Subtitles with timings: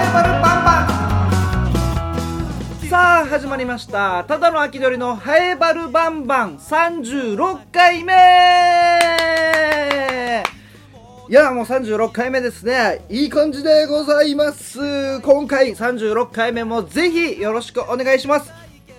[0.00, 0.80] ハエバルバンバ
[2.86, 2.88] ン。
[2.88, 4.24] さあ始まりました。
[4.24, 6.56] ただの秋鳥のハエバルバンバン。
[6.56, 8.14] 36回目
[11.28, 13.04] いやもう36回目ですね。
[13.10, 15.20] いい感じでございます。
[15.20, 18.50] 今回36回目もぜひよろしくお願いします。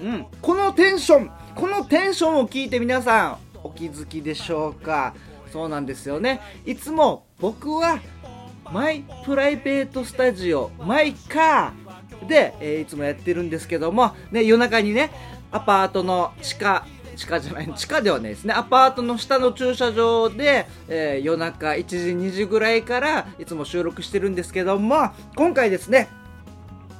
[0.03, 0.27] うん。
[0.39, 1.31] このテンション。
[1.55, 5.15] このテンションを聞いて皆さんお気づきでしょうか？
[5.51, 6.41] そうなんですよね。
[6.63, 7.99] いつも僕は
[8.71, 12.27] マイプライベートスタジオマイカー。
[12.27, 15.11] で、えーいつもやってるんですけども、ね、夜中にね
[15.51, 16.85] アパートの地下
[17.15, 18.53] 地下じゃない地下ではないですね。
[18.53, 26.07] アパートの下の駐車場で、えー夜中1時2時ぐらいからいつも収録してるんですけども今回ですね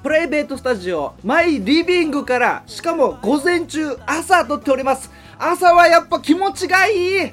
[0.03, 5.11] プライベートスタジオマイリビングからしかも午前中朝撮っております。
[5.37, 7.31] 朝はやっぱ気持ちがいい。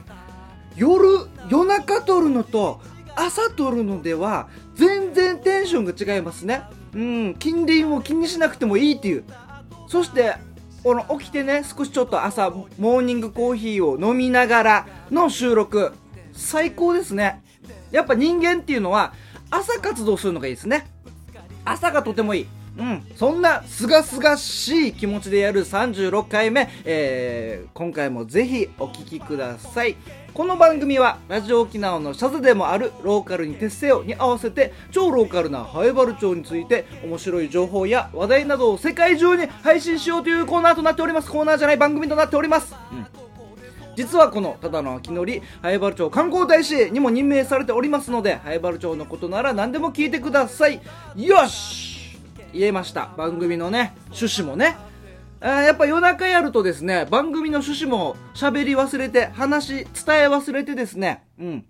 [0.76, 2.80] 夜夜中撮るのと
[3.18, 6.62] 朝撮るのでは全然テンションが違いますね。
[6.94, 9.24] うん近隣を気にしなくてもいいっていう。
[9.88, 10.36] そして
[10.84, 15.92] この起きてね少しちょっと朝モーニングコーヒーを飲みながらの収録。
[16.32, 17.42] 最高ですね。
[17.90, 19.12] やっぱ人間っていうのは
[19.50, 20.86] 朝活動するのがいいですね。
[21.64, 22.46] 朝がとてもいい。
[22.78, 29.96] うん、そんなすがすがしい気持ちでやる36回目、えー今回もぜひお聴きください。
[30.34, 41.30] この番組はラジオ沖縄のシャズでもあるローカルに徹せよに合わせて超ローカルなハエバル町について面白い情報や話題などを世界中に配信しようというコーナーとなっております。
[41.30, 43.06] コーナーじゃない番組となっております、うん。
[43.96, 50.80] 実はこのただの秋のりハエバル町観光大使にも任命されておりますのでハエバル町のことなら何でも聞いてください。
[51.16, 51.87] よし
[52.52, 54.76] 言えました番組のね趣旨もね
[55.40, 59.84] あやっぱ夜中やるとですね番組の趣旨も喋り忘れて話伝え
[60.28, 61.64] 忘れてですねうん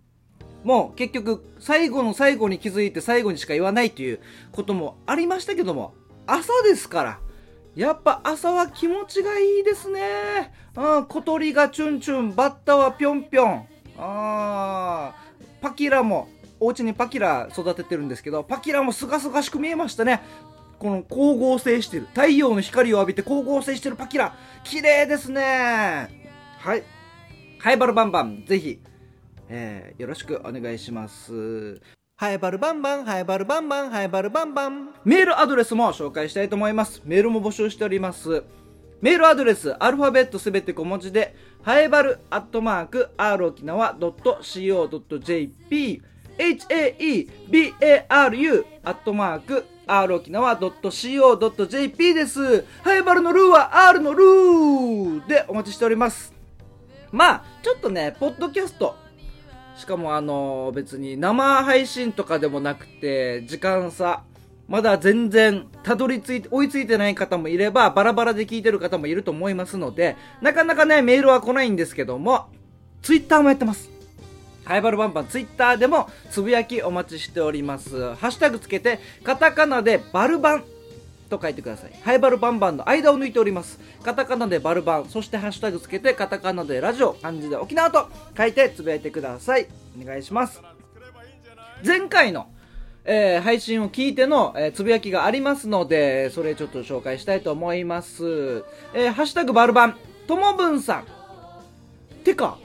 [0.65, 4.21] もう結局最後の最後に気づいて最後にしか言わないという
[4.53, 5.95] こともありましたけども
[6.27, 7.19] 朝ですから
[7.79, 10.53] やっぱ朝は気持ちがいいですね。
[10.75, 13.69] うん、小鳥がチュンチュン、バッタはぴょんぴょん。
[13.97, 15.15] あ
[15.61, 20.23] パキラも、お家にパキラ育ててるんですけど、パキラもすがすがしく見えましたね。
[20.79, 22.07] この光合成してる。
[22.15, 24.35] 太陽の光を浴びて光合成してるパキラ。
[24.63, 26.09] 綺麗ですね。
[26.59, 26.85] はい。
[27.59, 28.79] ハイバルバンバン、ぜひ、
[29.49, 31.81] えーよろしくお願いします。
[32.17, 34.95] ハイバルバンバン、ハイバルバンバン、ハイバルバンバン。
[35.05, 37.03] メールアドレスも紹介したいと思います。
[37.05, 38.45] メールも募集しております。
[39.01, 46.03] メールアドレス、アルファベットすべて小文字で、ハイバルアットマーク、r 沖縄 .co.jp、
[46.39, 52.65] haebaru アットマーク、r 沖縄 .co.jp です。
[52.83, 56.33] ハイバルのルーは R のルーでお待ちしております。
[57.11, 58.95] まあ、ちょっとね、ポッドキャスト、
[59.79, 64.25] しかもあの別に生配信とかでもなくて時間差
[64.67, 72.49] まだ全然たどり着いて追いついてない方もいればバラバラで聞いてる方もいると思いますのでなかなかねメールは来ないんですけども
[73.03, 73.89] ツイッターもやってます
[74.69, 80.65] ハイバルバンバンツイッターでもつぶやきお待ちしておりますハッシュタグつけてカタカナでバルバン
[81.29, 81.93] と書いてください。
[82.03, 83.79] ハイバルバンバンの間を抜いております。
[84.03, 89.67] カタカナでバルバン、そしてハッシュタグつけてカタカナでラジオ、漢字で沖縄と書いてつぶやいてください。
[90.01, 90.63] お願いします。
[91.85, 92.47] 前回の、
[93.05, 98.65] えー配信を聞いての、えーつぶやきがありますので、それちょっと紹介したいと思います。
[98.95, 99.97] えーハッシュタグバルバン、
[100.27, 101.05] ともぶんさん。
[102.25, 102.59] てか、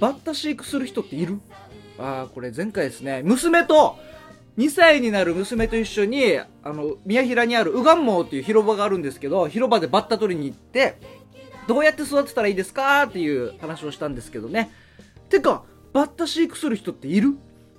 [0.00, 1.40] バッタ飼育する人っている？
[1.98, 3.22] ああ、これ前回ですね。
[3.24, 3.98] 娘と、
[4.56, 10.96] 2歳になる娘と一緒に、あの、宮平にあるウガンモーっていう広場があるんですけど、広場でバッタ取りに行って、
[11.66, 14.70] どうやって育てたらいいですかっていう話をしたんですけどね。
[15.28, 17.36] てか、バッタ飼育する人っている？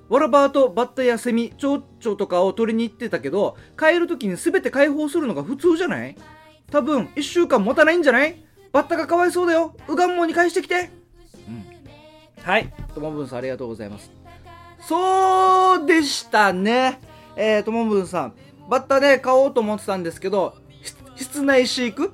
[0.10, 6.16] わらばーとバッタやセミ、蝶々とかを取りに行ってたけど、帰る時に全て解放するのが普通じゃない？
[6.72, 8.44] 多分、1週間持たないんじゃない？
[8.72, 9.76] バッタがかわいそうだよ。
[9.88, 10.99] ウガンモーに返してきて。
[12.50, 12.74] はい。
[12.96, 14.12] ともぶんさんありがとうございます。
[14.80, 17.00] そうでしたね。
[17.36, 18.34] えー、ともぶんさん。
[18.68, 20.56] バッタね、買おうと思ってたんですけど、
[21.16, 22.12] 室内飼育？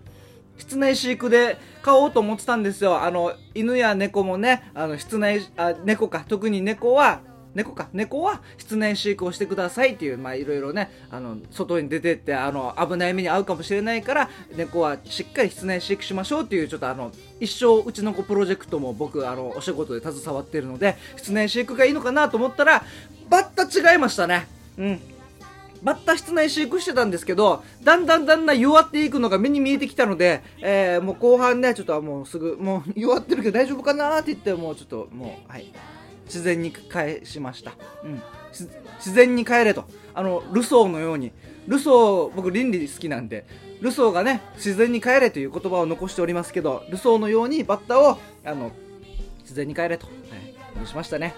[0.57, 3.01] 室内飼育で買おうと思ってたんですよ。
[3.01, 7.21] あの、犬や猫もね、あの、室内、あ、猫か、特に猫は、
[7.55, 22.83] 猫か、猫は室内飼育をしてくださいっていう、まあいろいろね、あの、外に出てって、あの、危ない目に遭うかもしれないから、猫はしっかり室内飼育しましょうっていう、ちょっとあの、一生うちの子プロジェクトも僕、あの、お仕事で携わってるので、室内飼育がいいのかなと思ったら、
[23.29, 24.47] バッタ違いましたね。
[24.77, 24.99] うん。
[25.81, 35.71] バッタ室内飼育してたんですけど、だんだんだんだん弱っていくのが目に見えてきたので、えー、もう後半ね、ちょっともうすぐ、もう弱ってるけど大丈夫かなって言って、もうちょっともう、はい。
[36.25, 37.73] 自然に返しました。
[38.03, 38.21] うん。
[38.97, 39.85] 自然に帰れと。
[40.13, 41.31] あのルソーのように。
[41.67, 43.47] ルソー僕倫理好きなんで
[43.81, 48.71] ルソーがね自然に帰れという言葉を残しておりますけどルソーのようにバッタをあの
[49.41, 51.33] 自然に帰れと、はい、しましたね。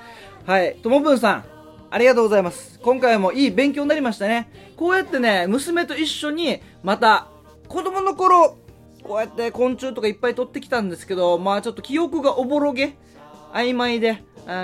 [0.46, 0.76] はい。
[0.76, 1.46] ともぶんさん
[1.90, 2.80] ありがとうございます。
[2.82, 4.50] 今回もいい勉強になりましたね。
[4.76, 7.28] こうやってね娘と一緒にまた
[7.68, 8.58] 子供の頃
[9.04, 12.98] こうやって昆虫とかいっぱい取ってきたんですけどまあちょっと記憶がおぼろげ。
[13.54, 14.24] 曖昧で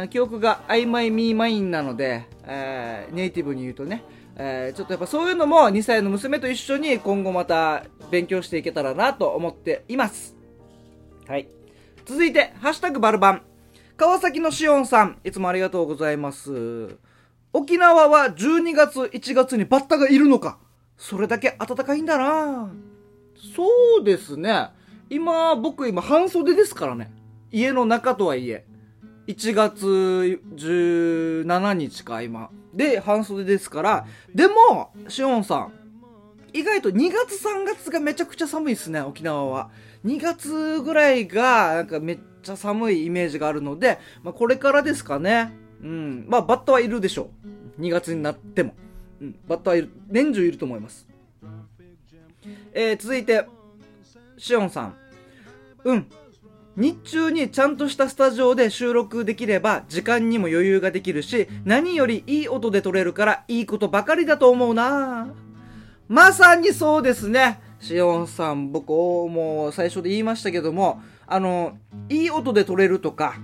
[0.09, 4.03] 記憶が曖昧ミーマインなので、えー、ネイティブに言うとね
[4.35, 10.35] えー、ちょっとやっぱそういうのも2歳の娘と一緒に今後また勉強していけたらなと思っています。
[11.27, 11.47] はい。
[12.05, 13.41] 続いて、ハッシュタグバルバン。
[13.95, 16.97] 川崎のしおんさん、いつもありがとうございます。
[17.53, 20.57] 沖縄は12月、1月にバッタがいるのか。
[20.97, 22.71] それだけ暖かいんだな
[23.55, 23.65] そ
[24.01, 24.69] うですね。
[25.09, 27.11] 今、僕今半袖ですからね。
[27.51, 28.65] 家の中とはいえ。
[29.27, 29.85] 1月
[30.55, 32.49] 17日か、今。
[32.73, 34.05] で、半袖ですから。
[34.33, 35.73] でも、しおんさん、
[36.51, 39.71] 意外と2月3月がめちゃくちゃ寒いですね、沖縄は。
[40.05, 45.53] 2月ぐらいが、なんかめっちゃ寒いイメージがあるので、まあ、これからですかね。
[45.81, 46.25] うん。
[46.27, 47.29] まあ、バッタはいるでしょ
[47.77, 47.81] う。
[47.81, 48.75] 2月になっても。
[49.21, 49.35] うん。
[49.47, 49.89] バッタはいる。
[50.09, 51.07] 年中いると思います。
[52.73, 53.47] えー、続いて、
[54.37, 54.95] しおんさん。
[55.85, 56.07] うん。
[56.75, 65.27] 日中にちゃんとしたスタジオで収録できれば時間にも余裕ができるし何よりいい音で撮れるからいいことばかりだと思うな。
[66.07, 67.59] まさにそうですね。
[67.79, 71.77] しおんさん僕もう最初で言いましたけどもあの
[72.09, 73.35] いい音で撮れるとか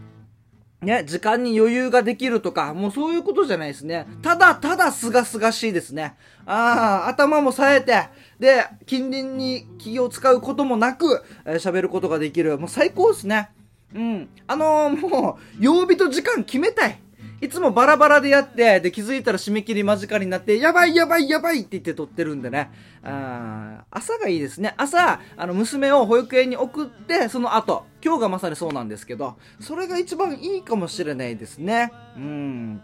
[0.81, 4.07] ね、時間に余裕ができるとか、もうそういうことじゃないですね。
[4.21, 6.15] ただただすがすがしいですね。
[6.45, 8.05] ああ、頭も冴えて、
[8.39, 12.57] で、近隣に気を使うこともなく、えー、喋ることができる。
[12.57, 13.49] もう最高ですね。
[13.93, 14.29] うん。
[14.47, 16.99] あのー、もう、曜日と時間決めたい。
[17.41, 22.69] いつもバラバラでやって、で、気づいたら締め切り間近になって、やばいやばいやばいって言って撮ってるんでね。
[23.03, 24.73] あ朝がいいですね。
[24.77, 31.91] 朝、あの、娘を保育園に送って、その後、今日がまさにそうなんですけど、それが一番いいかもしれないですね。
[32.15, 32.81] うん。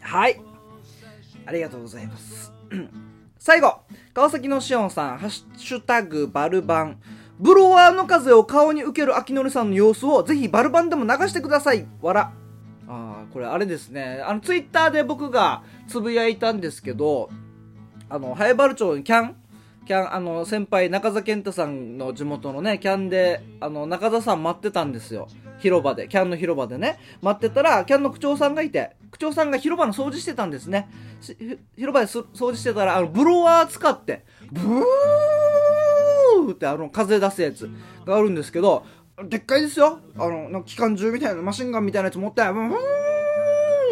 [0.00, 0.40] はい。
[1.46, 2.52] ありがとうございます。
[3.38, 3.80] 最後、
[4.14, 6.98] 川崎のしおんさん、ハッシュタグバルバン。
[7.38, 11.86] ブロワーの風を顔に受ける秋のりさんの様子をぜひバルバンでも流してください。
[12.00, 12.32] わら。
[12.86, 14.22] ああ、これあれですね。
[14.24, 17.28] あの、ツイッターで僕がつぶやいたんですけど、
[18.08, 19.36] あの、ハエバル町にキャン
[19.86, 25.28] キャン、あの、先輩、中澤健太さんの地元のね、キャンで、あの、中澤さん待ってたんですよ。
[25.58, 26.98] 広場で、キャンの広場でね。
[27.22, 30.88] 待ってたら、キャンの区長さんがいて、区長さんが広場の掃除してたんですね。
[31.76, 37.70] 広場で掃除してたら、あの、ブロワー使って、ブーってあの、風出すやつ
[38.06, 38.84] があるんですけど、
[39.24, 40.00] でっかいですよ。
[40.18, 42.74] あの、なんか機関銃みたいな、マシンガンみたいなやつ持って、ブー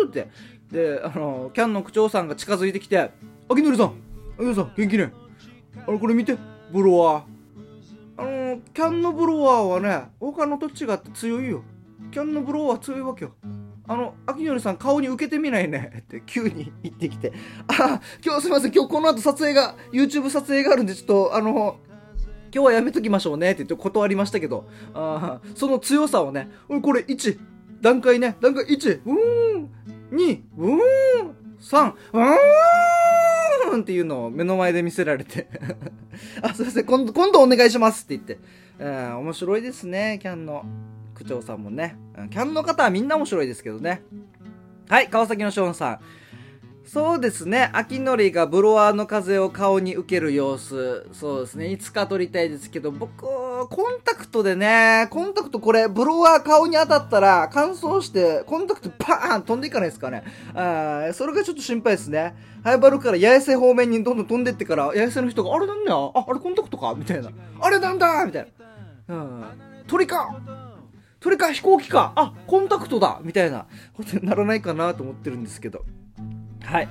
[0.09, 0.29] って。
[0.73, 3.11] で、あの、キャンの区長さんが近づいてきて、
[3.49, 3.95] 秋のりさん、
[4.37, 5.13] 秋のりさん、元気ね?
[5.87, 6.37] あれ、これ見て、
[6.73, 7.25] ブロワー。
[8.17, 11.63] あの、キャンのブロワーはね、他のと違って強いよ。
[12.11, 13.33] キャンのブロワー強いわけよ。
[13.89, 15.93] あの、秋のりさん顔に受けてみないね。
[16.01, 17.33] って急に言ってきて、
[17.69, 21.77] あ、今日すいません、今日この後撮影が、YouTube 撮影があるんで、ちょっと、あの、
[22.55, 23.53] 今日はやめときましょうね。
[23.53, 26.51] って言って断りましたけど、あその強さをね、
[26.83, 27.39] これ1、
[27.81, 29.71] 段階ね、段階1、うーん、
[30.13, 33.02] 2、うーん、3、うーん。
[33.81, 35.49] っていうのを目の前で見せられて
[36.43, 38.39] あ、すいません、今度、今度お願いしますって言って、
[38.79, 40.65] うん、面白いですね、キャンの
[41.15, 41.97] 区長さんもね。
[42.31, 44.03] キャンの方はみんな面白いですけどね。
[44.89, 45.99] はい、川崎のショーンさん。
[46.85, 47.71] そうですね。
[47.73, 51.09] 秋のりがブロワーの風を顔に受ける様子。
[51.13, 51.71] そうですね。
[51.71, 60.25] いつか撮りたいですけど、僕、コンタクトでね、コンタクトこれ、ブロワー顔に当たったら乾燥して、コンタクトパーン飛んでいかないですかね。
[60.55, 62.35] あそれがちょっと心配ですね。
[62.63, 66.95] ハイバルから八重瀬方面にどんどん飛んでってから、八重瀬の人が、あれなんだよあ、あれコンタクトか？
[66.95, 67.31] みたいな。
[67.61, 68.27] あれなんだ？
[68.27, 68.53] みたい
[69.09, 69.15] な。
[69.17, 69.45] うん。
[69.87, 70.37] 鳥か？
[71.21, 71.53] 鳥か？
[71.53, 72.13] 飛行機か？
[72.17, 75.85] あ、コンタクトだみたいなことにならないかなと思ってるんですけど。
[76.65, 76.89] はい。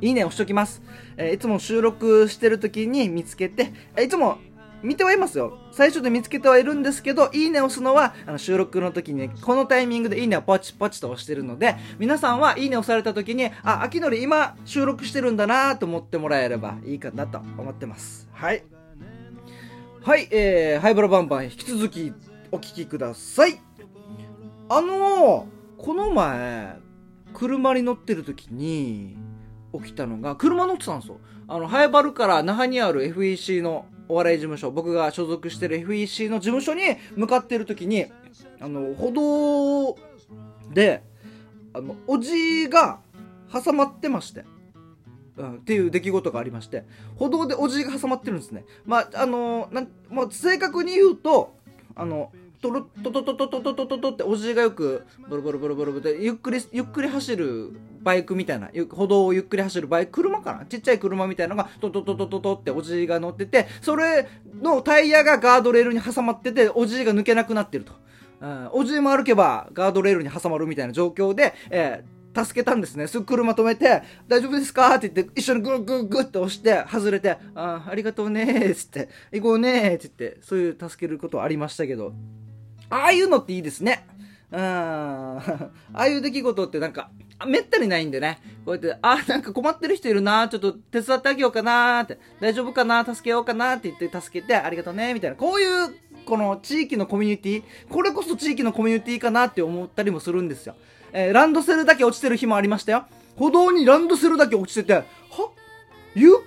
[0.00, 0.82] いいね押しときます。
[1.16, 4.38] えー、いつも収録してる時に見つけてえ、いつも
[4.82, 5.58] 見てはいますよ。
[5.70, 18.28] 最初で見つけてはいるんですけど、いいね押すのは、あの収録の時に、このタイミングでいいねをポチポチと押してるので、皆さんはいいね押された時に、あ、秋のり今収録してるんだなと思ってもらえればいいかなと思ってます。
[18.32, 18.64] はい。
[20.02, 22.12] はい、えー、ハイブラバンバン引き続き
[22.50, 23.60] お聴きください。
[24.68, 26.76] あのー、この前、
[27.34, 29.16] 車に乗ってる時に
[29.72, 31.18] 起きたのが、車乗ってたんですよ。
[31.48, 36.82] あの、ハエバルから那覇にある FEC のお笑い事務所、僕が所属してる FEC の事務所に
[37.16, 38.06] 向かってる時に、
[38.60, 39.98] あの、歩道
[40.72, 41.02] で、
[41.74, 43.00] あのおじが
[43.52, 44.44] 挟まってまして
[45.34, 46.84] うん、っていう出来事がありまして
[47.16, 51.56] 歩道でおじが挟まってるんですねまああのなん、まあ、正確に言うと
[51.94, 64.28] あのトロトトトトトトトトっておじいがよくボロボロボロボロでゆっくりゆっくり走るバイクみたいな歩道をゆっくり走るバイク車かなちっちゃい車みたいなのがトトトトトトっておじいが乗っててそれ
[64.62, 67.94] のタイヤがガードレールに挟まってておじいが抜けなくなってると、
[68.40, 73.06] うん、おじいも歩けばガードレールに挟まるみたいな状況で、えー助けたんですね。
[73.08, 82.14] すぐ車止めて、大丈夫ですかって言って、一緒にグッグッグッって押して、外れて、あありがとうねーっつって、行こうねーって言って、そういう助けることありましたけど、
[82.92, 84.06] ああいうのっていいですね。
[84.50, 84.58] うん。
[84.60, 85.62] あ
[85.94, 87.08] あいう出来事ってなんか、
[87.46, 88.38] めったにないんでね。
[88.66, 95.36] こうやって、あ、なんか困ってる人いるな、ちょっと手伝ってあげようかなって、大丈夫かな、助けようかなって言って助けて、ありがとうね、みたいな。
[95.36, 95.94] こういう、
[96.26, 100.74] この地域のコミュニティ、これこそ地域のコミュニティかなって思ったりもするんですよ。
[101.14, 103.06] えー、ランドセルだけ落ちてる日もありましたよ。
[103.36, 105.04] 歩道にランドセルだけ落ちてて、は
[106.14, 106.42] 誘拐？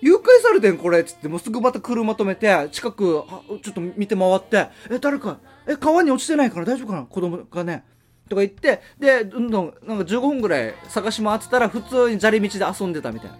[0.00, 3.24] 誘拐されてんこれつって、もうすぐまた車止めて、近く、
[3.62, 7.02] ちょっと見て回って、え、誰か、え、川に落ちてないから大丈夫かな？
[7.02, 7.84] 子供がね。
[8.28, 13.38] とか言って、で、どんどん、なんか15分ぐらい探し回ってたら、普通に砂利道で遊んでたみたいな。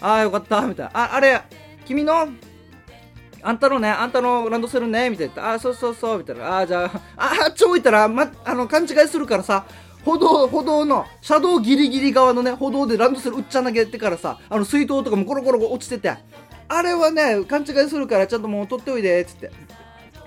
[0.00, 0.90] ああ、よかった、みたいな。
[0.94, 1.40] あ、あれ、
[1.86, 2.28] 君の、
[3.42, 5.50] あんたのね、あんたのランドセルね、みたいな。
[5.50, 6.46] ああ、そうそうそう、みたいな。
[6.48, 9.64] ああ、じゃあ、ああ、ちょ置いたら、ま、あの、勘違いするからさ、
[10.04, 16.14] 歩道、歩道の、車道ギリギリ側のね、歩道でランドセルうっちゃ投げてからさ、あの水筒とかもゴロゴロ落ちてて、
[16.68, 19.50] あれはね、勘違いするからちゃんともう取っておいで、つって、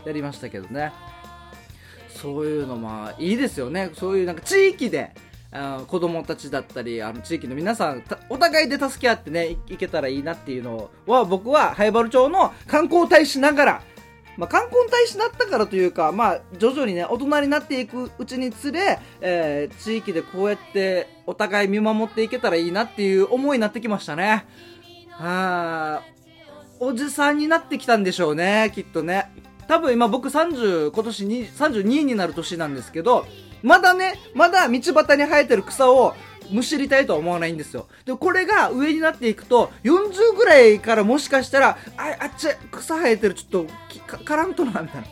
[0.05, 0.91] やりましたけどね。
[2.21, 3.91] そういうのまあいいですよね。
[3.93, 5.11] そういうなんか地域で、
[5.51, 13.81] あ子供たちだったり、あの地域の皆さん、お互いで助け合ってね、いけたらいいなっていうのは、僕は灰原町の観光大使ながら、
[14.37, 24.45] まあ、観光大使になったからというか、まあ、徐々にね、大人になっていくうちにつれ、えー、地域でこうやってお互い見守っていけたらいいなっていう思いになってきましたね。
[25.11, 26.03] はあ、
[26.79, 29.29] おじさんになってきたんでしょうね、きっとね。
[29.69, 33.27] 多分今僕30、今年に32になる年なんですけど、
[33.61, 36.15] まだね、まだ道端に生えてる草を
[36.49, 37.85] むしりたいとは思わないんですよ。
[38.03, 43.65] で、これが上になっていくと、40ぐらいからもしかしたら、あ、あっち、草生えてる、ちょっ
[44.17, 45.07] と、からんとな、みたいな。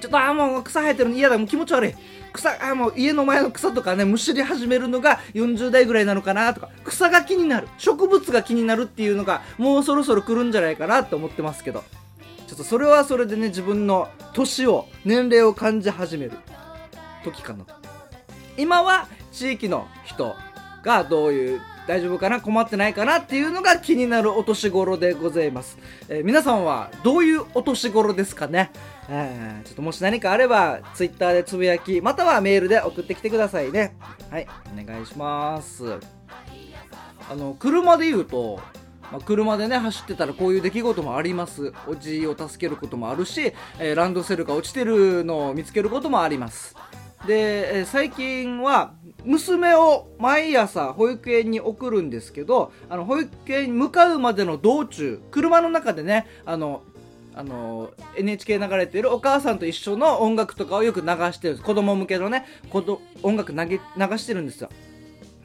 [0.00, 1.94] ちょっと、あ、もう草生えてるの嫌だ、もう気持ち悪い。
[2.32, 7.68] 草、あ、もう家の前の草とかね、むしり始めるのが40代ぐらいなのかなとか、草が気になる。
[7.76, 11.84] 植物が気になるっていうのが、もうそろそろ来るんじゃないかなって思ってますけど。
[12.46, 16.32] ちょっとそれはそれでね、自分の年を、年齢を感じ始める。
[17.24, 17.74] 時かなと。
[18.56, 20.34] 今は地域の人
[20.82, 25.76] がどういう大丈夫かな困ってないかなっていうのが気になるお年頃でございます、
[26.08, 28.70] えー、皆さんはどういうお年頃ですかね、
[29.08, 33.96] えー、ちょっともし何かあれば Twitter でつぶやきまたはメールで送ってきてくださいね。
[34.30, 35.98] はいお願いします。
[37.30, 38.60] あの車で言うと
[39.12, 41.72] まあ、車でね走ってたらこういう出来事もあります。
[41.86, 46.76] おじを助けることもあるし、えー、ランドセルが落ちてるのを見つけることもあります。
[47.26, 48.92] で、え最近は
[49.24, 56.82] 娘を毎朝保育園に送るんですけどあの保育園に向かうまでの道中車の中でねあの
[57.34, 62.46] あの NHK 流れてるお母さんと一緒の音楽とかをよく流してる子供向けのね
[63.22, 63.80] 音楽投げ流
[64.18, 64.68] してるんですよ。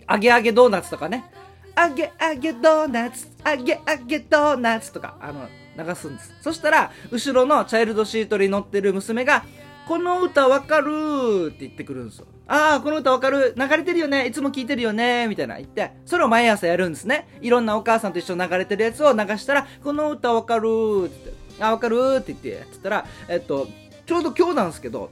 [0.06, 1.32] あげあげドーナツとかね。
[1.80, 6.34] あげあげドーナツあげあげドーナツとかあの流すんです。
[6.42, 9.46] そしたら後ろのチャイルドシートに乗ってる娘が
[9.88, 12.28] この歌わかるって言ってくるんですよ。
[12.48, 14.28] ああ、この歌わかる流れてるよね。
[14.28, 15.28] いつも聴いてるよね。
[15.28, 15.56] みたいな。
[15.56, 17.28] 言って、それを毎朝やるんですね。
[17.42, 20.66] いろんなお母さんと一緒に流れてるやつを流したら、この歌わかる
[21.06, 23.68] って言って、あ、わかるって言って、つったら、えっと、
[24.06, 25.10] ちょうど今日なんですけど、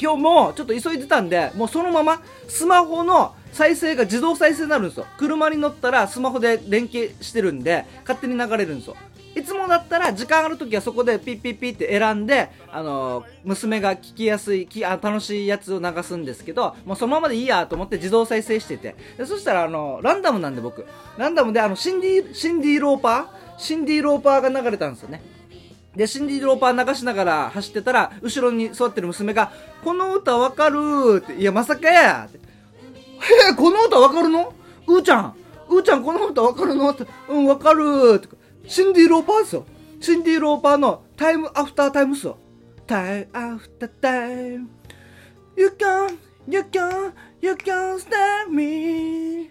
[0.00, 5.06] 今日もちょっと急いでたんで、もうそのままスマホの再生が自動再生になるんですよ。
[5.18, 8.96] 車に乗ったらスマホで連携してるんで、勝手に流れるんですよ。
[9.36, 20.84] いつもだったら時間ある時はそこでピッピッピッって選んで、あのー、娘が聞きやすいきあ楽しいやつを流すんですけどもうそのままでいいやと思って自動再生しててでそしたらあのランダムなんで僕
[21.16, 23.60] ランダムであのシンディシンディローパー？
[23.60, 25.22] シンディローパーが流れたんですよね
[25.94, 29.50] で、シンディ・ローパー流しながら走ってたら、後ろに座ってる娘が、
[29.82, 30.78] この歌わかる
[31.16, 32.38] って、いや、まさかやって。
[33.20, 34.52] へえ、この歌わかるの
[34.86, 35.34] うーちゃん、
[35.68, 36.90] うーちゃんこの歌わかるの？
[36.90, 38.22] って、うん、わかる。
[38.66, 39.66] シンディ・ローパーですよ。
[40.00, 42.38] シンディ・ローパーのタイムアフタータイムですよ。
[42.86, 44.70] タイムアフタータイム。
[45.56, 49.50] You can, you can, you can stand me.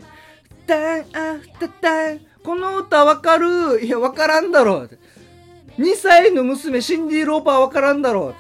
[0.65, 2.21] タイムアフタータイム。
[2.43, 4.99] この歌わかるいや、わからんだろう。
[5.77, 8.33] 2歳の娘、シンディ・ローパーわからんだろ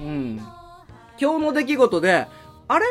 [0.00, 0.02] う。
[0.02, 0.36] うん。
[1.18, 2.26] 今日の出来事で、
[2.68, 2.84] あれ？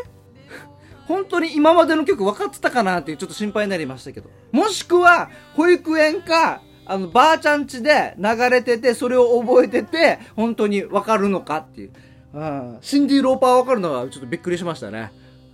[1.08, 4.30] 本当に今までの曲分かってたかなっていうちょっと心配になりましたけど。
[4.52, 11.92] もしくは、保育園か、あの、ばあちゃん家で流れてて、それを覚えてて、本当に分かるのかっていう。
[12.34, 12.78] うん。
[12.82, 15.12] シンディ・ローパー分かるのはちょっとびっくりしましたね。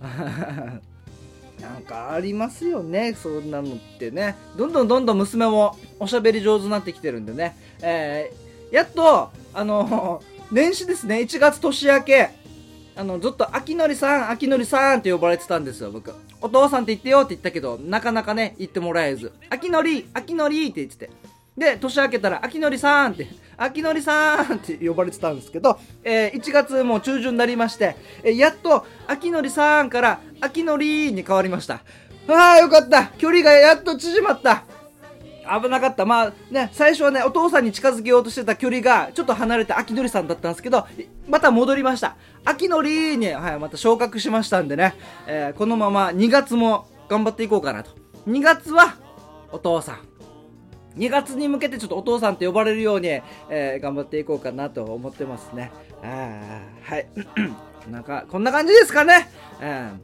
[1.60, 4.36] なんかありますよね、そんなのってね。
[4.56, 7.56] どんどんどんどん娘もおしゃべり上手になってきてるんでね。
[7.80, 12.30] えー、やっと、あの、年始ですね、1月年明け、
[12.94, 16.12] あの、ずっと、秋のりさん、秋のりさんって呼ばれてたんですよ、僕。
[16.40, 19.32] お父さんって言ってよって言ったけど、なかなかね、言ってもらえず。
[19.48, 21.10] 秋のり、秋のりって言ってて。
[21.56, 31.82] で、年明けたら、秋のりさんって、秋のりさんって呼ばれてたんですけど、えー、1月も中旬になりまして、えー、やっと、秋のりさんから、秋のりに変わりました。
[32.28, 33.06] ああ、よかった。
[33.18, 34.64] 距離がやっと縮まった。
[35.44, 36.04] 危なかった。
[36.04, 40.86] まあね、最初はね、お父さんに近づけようとしてた距離が、ちょっと離れて秋のりさんだったんですけど、
[41.28, 42.16] また戻りました。
[42.44, 44.94] 秋のりに、はい、また昇格しましたんでね、
[45.26, 47.90] えー、このまま2月も頑張っていこうかなと。
[48.28, 48.96] 2月は、
[49.50, 50.12] お父さん。
[50.96, 53.08] 2月に向けてちょっとお父さんって呼ばれるように、
[53.48, 55.72] えー、頑張っていこうかなと思ってますね。
[56.02, 57.06] あはい。
[57.90, 59.28] なんか、こんな感じですかね。
[59.60, 60.00] うん。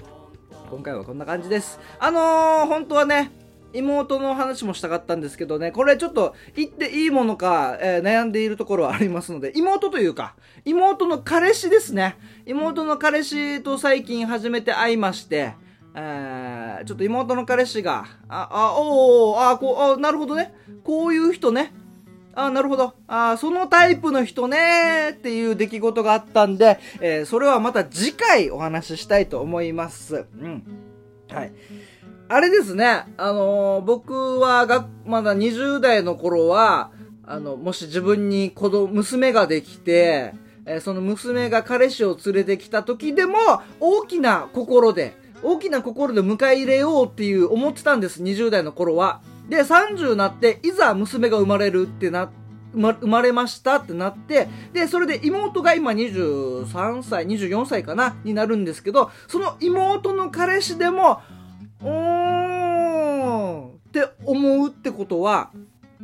[0.70, 1.78] 今回はこんな感じです。
[1.98, 3.30] あのー、本当はね、
[3.72, 10.34] 妹の話もしたかったんですけどね、これちょっと言っていいものか、えー、悩んでいるところはありますので、妹というか、
[10.64, 12.16] 妹の彼氏ですね。
[12.46, 15.54] 妹の彼氏と最近初めて会いまして、
[15.94, 20.54] えー、ちょっと妹の彼氏が、あ、あ、おおあ、こう、あ、なるほどね。
[20.84, 21.72] こういう人ね。
[22.34, 22.94] あ、なるほど。
[23.08, 30.24] あ、そのタイプの人ねっていう出来事があったんで、えー、それはまた次回お話ししたいと思います。
[30.40, 30.62] うん。
[31.30, 31.52] はい。
[32.30, 36.90] あれですね、あのー、僕はが、まだ20代の頃は、
[37.24, 40.34] あの、もし自分に子供、娘ができて、
[40.66, 43.38] えー、その娘が彼氏を連れてきた時でも、
[43.80, 49.22] 大きな心で、大きな心で迎え入れようっていう思ってたんです、20代の頃は。
[49.48, 52.30] で、30になって、いざ娘が生まれるってな、
[52.74, 61.22] 生まれましたってなって、で、それで妹が今23歳、24歳かなになるんですけど、その妹の彼氏でも、
[64.04, 65.50] って思うってことは、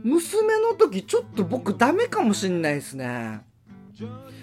[0.02, 3.42] 娘の時ちょっと僕ダメかもしんないですね。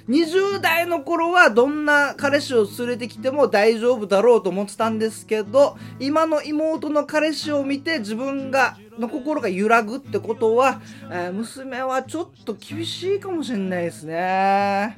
[0.08, 14.98] 20代の頃はどんな彼氏を連れてきても大丈夫だろうと思ってたんですけど、今の妹の彼氏を見て自分が、の心が揺らぐってことは、えー、娘はちょっと厳しいかもしんないですね。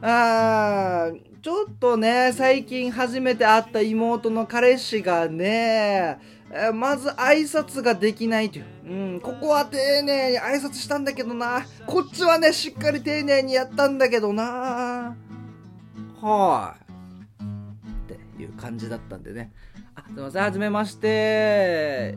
[0.00, 6.18] あー、ちょっとね、最近初めて会った妹の彼氏がね、
[6.52, 8.64] えまず挨拶ができないという。
[8.86, 11.66] うん、ここは丁寧に挨拶したんだけどな。
[11.86, 15.14] こっちはね、しっかり丁寧にやったんだけどな。
[16.22, 16.76] は
[17.38, 19.52] い、っていう感じだったんでね。
[19.94, 22.16] あ、すいません、はじめまして。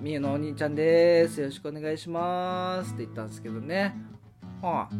[0.00, 1.40] みゆのお兄ちゃんです。
[1.40, 2.94] よろしくお願いします。
[2.94, 3.94] って言ったんですけどね。
[4.60, 4.94] はい、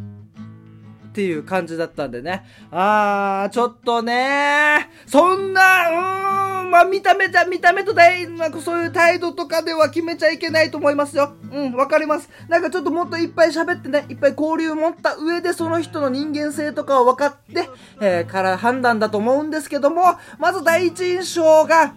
[1.18, 2.44] っていう感じだったんでね。
[2.70, 11.32] あー、ちょっとねそんな、うーん、まあ、見た目じゃ、見た目と大、なんかそういう態度とかでは決めちゃいけないと思いますよ。
[11.50, 12.30] うん、わかります。
[12.48, 17.68] なんかちょっともっといっぱい喋ってね、いっぱい交流持った上でその人の人間性とかを分かって、
[18.00, 20.02] えー、から判断だと思うんですけども、
[20.38, 21.96] まず第一印象が、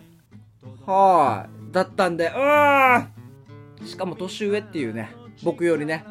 [0.87, 2.99] はい、だったんで、うー
[3.83, 3.87] ん。
[3.87, 5.11] しかも年上っていうね、
[5.43, 6.05] 僕よりね。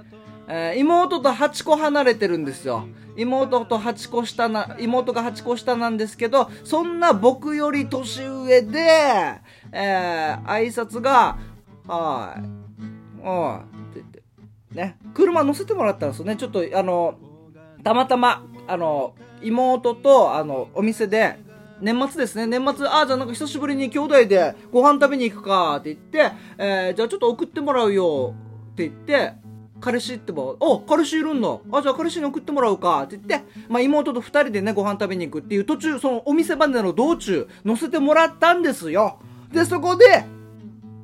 [0.52, 2.84] えー、妹と8個離れてるんですよ。
[3.16, 8.80] 妹と8個下な、妹が8個下なんですけど、そんな僕より年上で、
[9.70, 11.38] えー、挨拶が、
[11.86, 14.22] はい、はい、って言って、
[14.72, 16.34] ね、車乗せてもらったんですよね。
[16.34, 17.14] ちょっと、あの、
[17.84, 21.38] たまたま、あの、妹と、あの、お店で、
[21.80, 22.46] 年末ですね。
[22.46, 28.34] 年末、ああ、じゃあなんか久しぶりに兄弟でご飯食べに行くかって言って、えー、じゃあちょっと送ってもらうよ
[28.72, 29.34] って言って、
[29.80, 31.48] 彼氏ってば、あ、彼氏いるんだ。
[31.72, 33.02] あ、じゃあ彼氏に送ってもらうか。
[33.02, 39.18] って言って、まあ妹と二人でね、ご飯食べに行くっていう途中、そのお店までの道中、乗せてもらったんですよ。
[39.52, 40.24] で、そこで、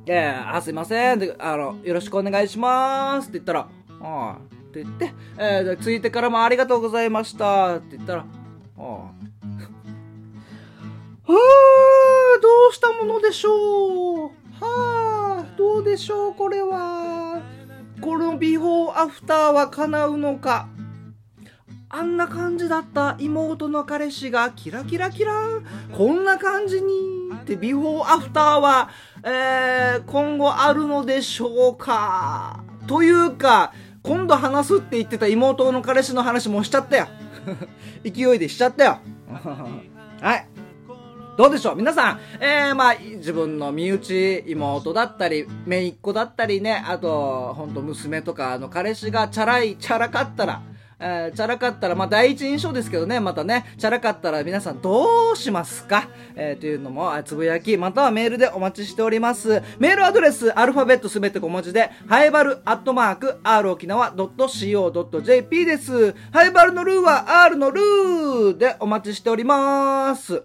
[0.05, 1.19] えー、あ、すいません。
[1.19, 3.29] で、あの、よろしくお願いします。
[3.29, 3.67] って言ったら、あ
[4.01, 4.37] あ、
[4.69, 7.77] って言って、えー、着いてからもありがとうございました。
[7.77, 8.25] って言ったら、あ
[8.79, 8.83] あ。
[8.83, 9.09] は
[11.27, 14.29] あ、どうしたものでしょう。
[14.61, 17.41] はあ、どうでしょう、これは。
[18.01, 20.67] このビフォーアフターは叶うのか？
[21.89, 25.33] あんな感じだった妹の彼氏がキラキラキラ
[25.95, 26.91] こんな感じに
[27.33, 28.89] ってビフォーアフターは、
[29.23, 32.63] えー、今後あるのでしょうか？
[32.87, 37.07] というか、今度話すって言ってた妹の彼氏の話もしちゃったよ。
[38.03, 38.99] 勢いでしちゃったよ。
[40.21, 40.47] はい。
[41.37, 41.75] どうでしょう？
[41.75, 50.63] 皆さん、えー、まあ、自分の身内、妹だったり、姪っ子だったりね、あと、ほんと娘とかあの彼氏がチャラい、チャラかったら、
[50.99, 56.09] えー、チャラかったら、まあ、第一印象ですけどね、またね、チャラかったら皆さんどうしますか？
[56.35, 59.61] えー、というのも、つぶやき、またはメールでお待ちしております。
[59.77, 66.15] メールアドレス、アルファベットすべて小文字で、ハイバルアットマーク、r 沖縄 .co.jp です。
[66.31, 70.41] ハイバルのルーは R のルーでお待ちしております。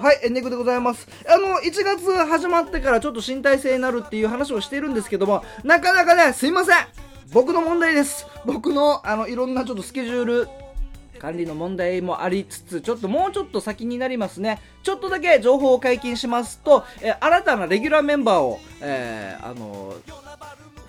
[0.00, 1.06] はい、エンディングでございます。
[1.28, 6.76] あの、1月始まってからちょっと身体性になるっていう話をしているんですけども、なかなかね、すいません
[7.34, 8.26] 僕の問題です。
[8.46, 10.48] 僕の、あの、いろんなちょっとスケジュール、
[11.18, 14.58] 管理の問題もありつつ、ちょっともうちょっと先になりますね。
[14.82, 19.94] ちょっとだけ情報を解禁しますと、え新たなレギュラーメンバーを、えー、あの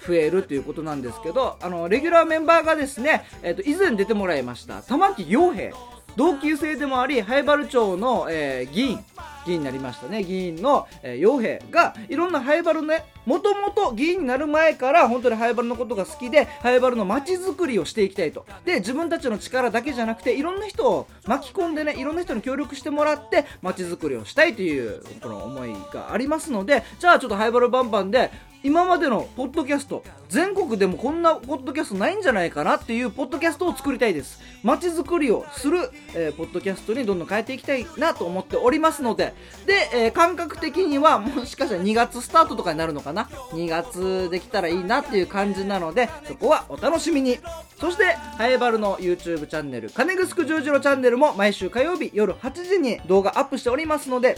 [0.08, 5.76] 増えるということなんですけど、あの、レギュラーメンバーがですね、えっ、ー、と、以前出てもらいました、玉木洋平。
[6.16, 9.00] 同級生でもあり、灰原町の、えー、議員、
[9.46, 18.46] 議員になりましたね、議員の、えー、陽平が、いろんな灰原ね、もともと議員になる前から本当に灰原のことが好きで、灰原の街づくりをしていきたいと。
[18.66, 28.32] で、自分たちの力だけじゃなくて、いろんな人を巻き込んでね、いろんな人に協力してもらって、街づくりをしたいという、この思いがありますので、じゃあちょっと灰原バンバンで、
[28.64, 34.40] 今までのポッドキャスト全国でもこんなポッドキャストないんじゃないかなっていうポッドキャストを作りたいです。
[34.64, 39.34] 街づくりをする、えー、ポッドキャストにどんどん変えていきたいなと思っておりますので。
[39.66, 47.40] で、えー、感覚的にはもしかしたら2月スタートとかになるのかな？2月できたらいいなっていう感じなのでそこはお楽しみに。
[47.80, 48.06] そして
[48.38, 54.38] ハエバルの YouTube チャンネル金城十字路チャンネルも毎週火曜日夜8時に動画アップしておりますので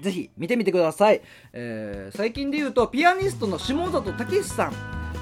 [0.00, 1.22] ぜひ見てみてください。
[1.52, 4.72] えー、最近で言うと、ピアニストの下里武さん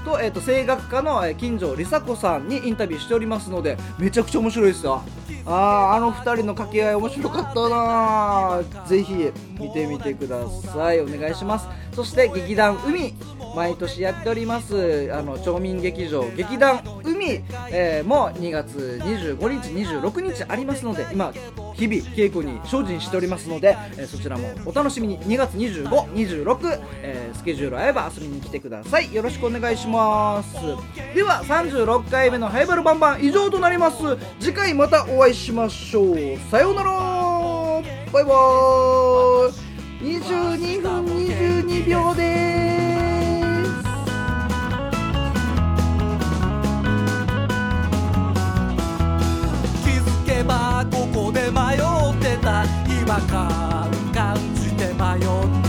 [0.05, 5.03] と、えーと、声楽家の金城梨紗子さんにインタビューしておりますので、めちゃくちゃ面白いですよ。
[5.47, 11.01] ああ、あの2人の掛け合い面白かったなぜひ見てみてください。
[11.01, 11.69] お願いします。
[11.95, 13.15] そして劇団海、
[13.55, 21.33] 毎年やっておりますあの町民劇場劇団海、えー、も2月25日26日ありますので今
[21.77, 25.19] 日々稽古に精進しておりますので、えー、そちらもお楽しみに。
[25.21, 29.13] 2月2526、えー、スケジュール合えば遊びに来てください。
[29.13, 30.55] よろしくお願いします。
[31.15, 33.97] では36回目のハイバルバンバン以上となります。
[34.39, 36.17] 次回またお会いしましょう。
[36.51, 36.91] さようなら。
[38.13, 39.64] バイバーイ。
[40.05, 43.73] 22分22秒です。
[49.83, 52.65] 気づけばここで迷ってた。
[52.65, 55.29] 違和感感じて迷っ
[55.63, 55.64] て